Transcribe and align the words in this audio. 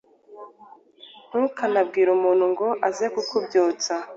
Ntukanabwire 1.29 2.09
umuntu 2.17 2.45
ngo 2.51 2.67
aze 2.87 3.05
kukubyutsa 3.13 3.93